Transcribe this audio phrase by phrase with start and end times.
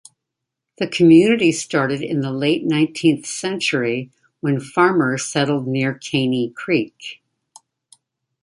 [0.79, 7.21] The community started in the late nineteenth century when farmers settled near Caney Creek.